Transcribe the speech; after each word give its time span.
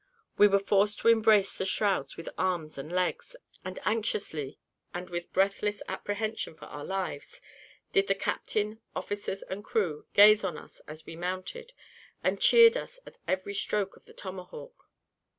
We 0.35 0.47
were 0.47 0.57
forced 0.57 0.97
to 1.01 1.09
embrace 1.09 1.53
the 1.55 1.63
shrouds 1.63 2.17
with 2.17 2.27
arms 2.35 2.79
and 2.79 2.91
legs; 2.91 3.35
and 3.63 3.77
anxiously, 3.85 4.57
and 4.95 5.11
with 5.11 5.31
breathless 5.31 5.83
apprehension 5.87 6.55
for 6.55 6.65
our 6.65 6.83
lives, 6.83 7.39
did 7.91 8.07
the 8.07 8.15
captain, 8.15 8.81
officers, 8.95 9.43
and 9.43 9.63
crew, 9.63 10.07
gaze 10.15 10.43
on 10.43 10.57
us 10.57 10.79
as 10.87 11.05
we 11.05 11.15
mounted, 11.15 11.73
and 12.23 12.41
cheered 12.41 12.75
us 12.77 12.99
at 13.05 13.19
every 13.27 13.53
stroke 13.53 13.95
of 13.95 14.05
the 14.05 14.13
tomahawk. 14.13 14.89